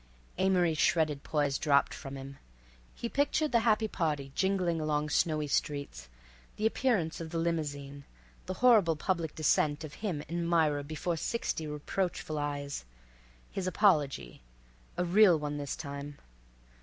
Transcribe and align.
Amory's 0.39 0.79
shredded 0.79 1.21
poise 1.21 1.59
dropped 1.59 1.93
from 1.93 2.15
him. 2.15 2.39
He 2.95 3.07
pictured 3.07 3.51
the 3.51 3.59
happy 3.59 3.87
party 3.87 4.31
jingling 4.33 4.81
along 4.81 5.09
snowy 5.11 5.45
streets, 5.45 6.09
the 6.55 6.65
appearance 6.65 7.21
of 7.21 7.29
the 7.29 7.37
limousine, 7.37 8.05
the 8.47 8.55
horrible 8.65 8.95
public 8.95 9.35
descent 9.35 9.83
of 9.83 9.93
him 9.93 10.23
and 10.27 10.49
Myra 10.49 10.83
before 10.83 11.17
sixty 11.17 11.67
reproachful 11.67 12.39
eyes, 12.39 12.83
his 13.51 13.67
apology—a 13.67 15.05
real 15.05 15.37
one 15.37 15.57
this 15.57 15.75
time. 15.75 16.17